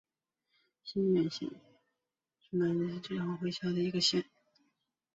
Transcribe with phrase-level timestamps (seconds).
[0.83, 1.47] 兴元县
[2.39, 4.25] 是越南乂安省下辖的一个县。